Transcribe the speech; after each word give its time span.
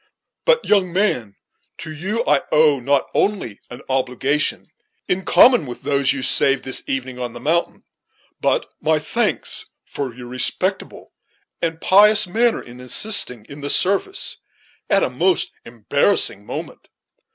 But, 0.45 0.65
young 0.65 0.91
man, 0.91 1.35
to 1.77 1.93
you 1.93 2.23
I 2.25 2.41
owe 2.51 2.79
not 2.79 3.07
only 3.13 3.59
an 3.69 3.83
obligation, 3.87 4.71
in 5.07 5.23
common 5.23 5.67
with 5.67 5.83
those 5.83 6.11
you 6.11 6.23
saved 6.23 6.63
this 6.65 6.81
evening 6.87 7.19
on 7.19 7.33
the 7.33 7.39
mountain, 7.39 7.83
but 8.39 8.65
my 8.81 8.97
thanks 8.97 9.67
for 9.85 10.11
your 10.15 10.25
respectable 10.27 11.13
and 11.61 11.79
pious 11.79 12.25
manner 12.25 12.63
in 12.63 12.79
assisting 12.79 13.45
in 13.47 13.61
the 13.61 13.69
service 13.69 14.37
at 14.89 15.03
a 15.03 15.09
most 15.11 15.51
embarrassing 15.65 16.47
moment. 16.47 16.89